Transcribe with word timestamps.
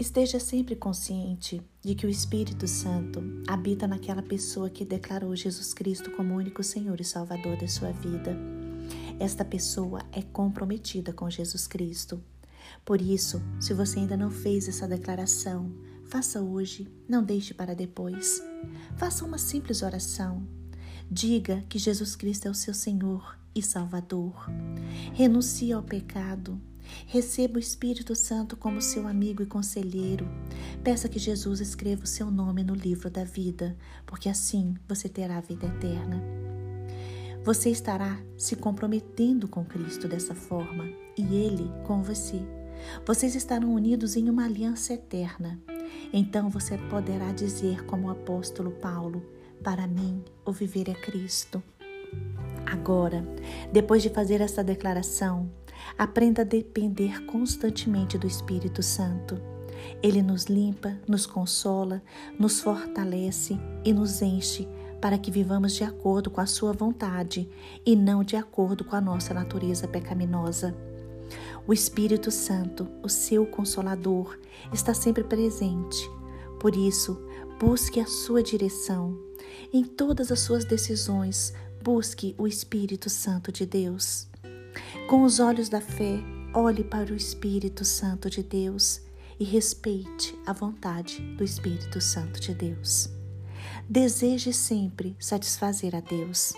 Esteja 0.00 0.40
sempre 0.40 0.74
consciente 0.74 1.60
de 1.82 1.94
que 1.94 2.06
o 2.06 2.08
Espírito 2.08 2.66
Santo 2.66 3.22
habita 3.46 3.86
naquela 3.86 4.22
pessoa 4.22 4.70
que 4.70 4.82
declarou 4.82 5.36
Jesus 5.36 5.74
Cristo 5.74 6.10
como 6.12 6.34
único 6.34 6.62
Senhor 6.62 6.98
e 6.98 7.04
Salvador 7.04 7.58
da 7.58 7.68
sua 7.68 7.92
vida. 7.92 8.34
Esta 9.18 9.44
pessoa 9.44 10.00
é 10.10 10.22
comprometida 10.22 11.12
com 11.12 11.28
Jesus 11.28 11.66
Cristo. 11.66 12.18
Por 12.82 12.98
isso, 12.98 13.42
se 13.60 13.74
você 13.74 13.98
ainda 13.98 14.16
não 14.16 14.30
fez 14.30 14.68
essa 14.68 14.88
declaração, 14.88 15.70
faça 16.06 16.40
hoje, 16.40 16.88
não 17.06 17.22
deixe 17.22 17.52
para 17.52 17.74
depois. 17.74 18.42
Faça 18.96 19.22
uma 19.22 19.36
simples 19.36 19.82
oração. 19.82 20.48
Diga 21.10 21.62
que 21.68 21.78
Jesus 21.78 22.16
Cristo 22.16 22.48
é 22.48 22.50
o 22.50 22.54
seu 22.54 22.72
Senhor 22.72 23.38
e 23.54 23.62
Salvador. 23.62 24.50
Renuncie 25.12 25.74
ao 25.74 25.82
pecado 25.82 26.58
Receba 27.06 27.56
o 27.56 27.60
Espírito 27.60 28.14
Santo 28.14 28.56
como 28.56 28.80
seu 28.80 29.06
amigo 29.06 29.42
e 29.42 29.46
conselheiro. 29.46 30.28
Peça 30.82 31.08
que 31.08 31.18
Jesus 31.18 31.60
escreva 31.60 32.04
o 32.04 32.06
seu 32.06 32.30
nome 32.30 32.62
no 32.62 32.74
livro 32.74 33.10
da 33.10 33.24
vida, 33.24 33.76
porque 34.06 34.28
assim 34.28 34.76
você 34.88 35.08
terá 35.08 35.38
a 35.38 35.40
vida 35.40 35.66
eterna. 35.66 36.22
Você 37.42 37.70
estará 37.70 38.20
se 38.36 38.54
comprometendo 38.54 39.48
com 39.48 39.64
Cristo 39.64 40.06
dessa 40.06 40.34
forma 40.34 40.88
e 41.16 41.34
Ele 41.34 41.70
com 41.86 42.02
você. 42.02 42.40
Vocês 43.06 43.34
estarão 43.34 43.72
unidos 43.72 44.16
em 44.16 44.28
uma 44.28 44.44
aliança 44.44 44.92
eterna. 44.92 45.58
Então 46.12 46.50
você 46.50 46.76
poderá 46.76 47.32
dizer, 47.32 47.84
como 47.84 48.08
o 48.08 48.10
apóstolo 48.10 48.72
Paulo: 48.72 49.22
Para 49.62 49.86
mim, 49.86 50.22
o 50.44 50.52
viver 50.52 50.88
é 50.88 50.94
Cristo. 50.94 51.62
Agora, 52.66 53.24
depois 53.72 54.02
de 54.02 54.10
fazer 54.10 54.40
essa 54.40 54.62
declaração, 54.62 55.50
Aprenda 55.96 56.42
a 56.42 56.44
depender 56.44 57.24
constantemente 57.26 58.18
do 58.18 58.26
Espírito 58.26 58.82
Santo. 58.82 59.40
Ele 60.02 60.22
nos 60.22 60.44
limpa, 60.44 60.98
nos 61.08 61.26
consola, 61.26 62.02
nos 62.38 62.60
fortalece 62.60 63.58
e 63.84 63.92
nos 63.92 64.22
enche 64.22 64.68
para 65.00 65.18
que 65.18 65.30
vivamos 65.30 65.74
de 65.74 65.82
acordo 65.82 66.30
com 66.30 66.40
a 66.40 66.46
Sua 66.46 66.72
vontade 66.72 67.48
e 67.84 67.96
não 67.96 68.22
de 68.22 68.36
acordo 68.36 68.84
com 68.84 68.94
a 68.94 69.00
nossa 69.00 69.32
natureza 69.32 69.88
pecaminosa. 69.88 70.76
O 71.66 71.72
Espírito 71.72 72.30
Santo, 72.30 72.88
o 73.02 73.08
seu 73.08 73.46
consolador, 73.46 74.36
está 74.72 74.92
sempre 74.92 75.24
presente. 75.24 76.10
Por 76.58 76.74
isso, 76.74 77.20
busque 77.58 78.00
a 78.00 78.06
sua 78.06 78.42
direção. 78.42 79.18
Em 79.72 79.84
todas 79.84 80.32
as 80.32 80.40
suas 80.40 80.64
decisões, 80.64 81.54
busque 81.82 82.34
o 82.36 82.46
Espírito 82.46 83.08
Santo 83.08 83.52
de 83.52 83.64
Deus. 83.64 84.29
Com 85.08 85.22
os 85.22 85.40
olhos 85.40 85.68
da 85.68 85.80
fé, 85.80 86.18
olhe 86.54 86.84
para 86.84 87.12
o 87.12 87.16
Espírito 87.16 87.84
Santo 87.84 88.30
de 88.30 88.42
Deus 88.42 89.00
e 89.38 89.44
respeite 89.44 90.38
a 90.46 90.52
vontade 90.52 91.20
do 91.36 91.42
Espírito 91.42 92.00
Santo 92.00 92.40
de 92.40 92.54
Deus. 92.54 93.10
Deseje 93.88 94.52
sempre 94.52 95.16
satisfazer 95.18 95.96
a 95.96 96.00
Deus. 96.00 96.52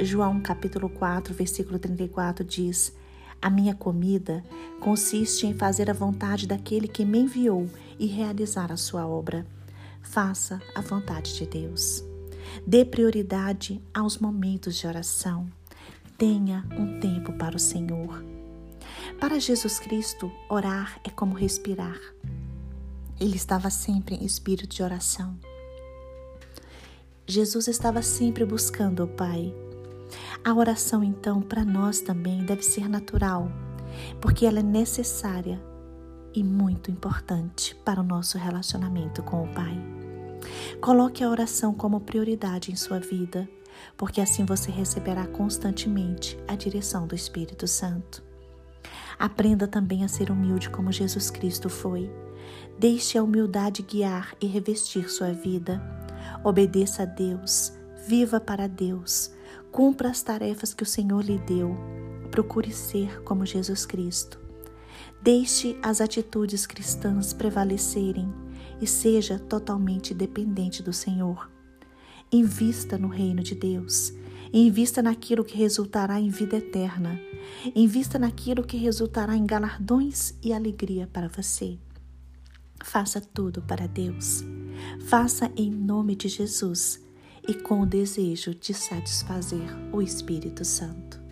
João 0.00 0.40
capítulo 0.40 0.88
4, 0.88 1.32
versículo 1.32 1.78
34 1.78 2.44
diz: 2.44 2.92
A 3.40 3.48
minha 3.48 3.74
comida 3.74 4.44
consiste 4.80 5.46
em 5.46 5.54
fazer 5.54 5.88
a 5.88 5.94
vontade 5.94 6.46
daquele 6.46 6.88
que 6.88 7.04
me 7.04 7.20
enviou 7.20 7.68
e 7.98 8.06
realizar 8.06 8.70
a 8.70 8.76
sua 8.76 9.06
obra. 9.06 9.46
Faça 10.02 10.60
a 10.74 10.80
vontade 10.80 11.34
de 11.34 11.46
Deus. 11.46 12.04
Dê 12.66 12.84
prioridade 12.84 13.80
aos 13.94 14.18
momentos 14.18 14.76
de 14.76 14.86
oração. 14.86 15.48
Tenha 16.18 16.64
um 16.78 16.98
tempo 16.98 17.30
para 17.34 17.56
o 17.56 17.60
Senhor. 17.60 18.24
Para 19.20 19.38
Jesus 19.38 19.78
Cristo, 19.78 20.32
orar 20.48 20.98
é 21.04 21.10
como 21.10 21.34
respirar. 21.34 22.00
Ele 23.20 23.36
estava 23.36 23.68
sempre 23.68 24.14
em 24.14 24.24
espírito 24.24 24.74
de 24.74 24.82
oração. 24.82 25.38
Jesus 27.26 27.68
estava 27.68 28.00
sempre 28.00 28.46
buscando 28.46 29.04
o 29.04 29.08
Pai. 29.08 29.54
A 30.42 30.54
oração, 30.54 31.04
então, 31.04 31.42
para 31.42 31.66
nós 31.66 32.00
também 32.00 32.46
deve 32.46 32.62
ser 32.62 32.88
natural, 32.88 33.52
porque 34.18 34.46
ela 34.46 34.60
é 34.60 34.62
necessária 34.62 35.62
e 36.32 36.42
muito 36.42 36.90
importante 36.90 37.74
para 37.84 38.00
o 38.00 38.04
nosso 38.04 38.38
relacionamento 38.38 39.22
com 39.22 39.44
o 39.44 39.48
Pai. 39.48 39.78
Coloque 40.80 41.22
a 41.22 41.28
oração 41.28 41.74
como 41.74 42.00
prioridade 42.00 42.72
em 42.72 42.76
sua 42.76 43.00
vida 43.00 43.46
porque 43.96 44.20
assim 44.20 44.44
você 44.44 44.70
receberá 44.70 45.26
constantemente 45.26 46.38
a 46.46 46.54
direção 46.54 47.06
do 47.06 47.14
Espírito 47.14 47.66
Santo. 47.66 48.22
Aprenda 49.18 49.66
também 49.66 50.04
a 50.04 50.08
ser 50.08 50.30
humilde 50.30 50.68
como 50.70 50.92
Jesus 50.92 51.30
Cristo 51.30 51.68
foi. 51.68 52.10
Deixe 52.78 53.16
a 53.16 53.22
humildade 53.22 53.82
guiar 53.82 54.34
e 54.40 54.46
revestir 54.46 55.10
sua 55.10 55.32
vida. 55.32 55.82
Obedeça 56.44 57.02
a 57.02 57.06
Deus, 57.06 57.72
viva 58.06 58.38
para 58.38 58.68
Deus, 58.68 59.32
cumpra 59.72 60.10
as 60.10 60.22
tarefas 60.22 60.74
que 60.74 60.82
o 60.82 60.86
Senhor 60.86 61.24
lhe 61.24 61.38
deu. 61.38 61.74
Procure 62.30 62.72
ser 62.72 63.22
como 63.22 63.46
Jesus 63.46 63.86
Cristo. 63.86 64.38
Deixe 65.22 65.78
as 65.82 66.00
atitudes 66.00 66.66
cristãs 66.66 67.32
prevalecerem 67.32 68.32
e 68.80 68.86
seja 68.86 69.38
totalmente 69.38 70.12
dependente 70.12 70.82
do 70.82 70.92
Senhor. 70.92 71.55
Invista 72.32 72.98
no 72.98 73.08
reino 73.08 73.42
de 73.42 73.54
Deus. 73.54 74.12
Invista 74.52 75.02
naquilo 75.02 75.44
que 75.44 75.56
resultará 75.56 76.20
em 76.20 76.28
vida 76.28 76.56
eterna. 76.56 77.20
Invista 77.74 78.18
naquilo 78.18 78.64
que 78.64 78.76
resultará 78.76 79.36
em 79.36 79.46
galardões 79.46 80.34
e 80.42 80.52
alegria 80.52 81.06
para 81.06 81.28
você. 81.28 81.78
Faça 82.82 83.20
tudo 83.20 83.62
para 83.62 83.86
Deus. 83.86 84.44
Faça 85.06 85.50
em 85.56 85.70
nome 85.70 86.14
de 86.14 86.28
Jesus 86.28 87.00
e 87.48 87.54
com 87.54 87.80
o 87.80 87.86
desejo 87.86 88.54
de 88.54 88.74
satisfazer 88.74 89.76
o 89.92 90.02
Espírito 90.02 90.64
Santo. 90.64 91.25